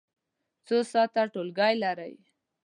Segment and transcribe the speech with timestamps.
[0.65, 2.13] څو ساعته ټولګی لرئ؟